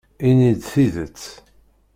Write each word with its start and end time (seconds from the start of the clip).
Ini-d 0.27 0.61
tidet. 0.71 1.21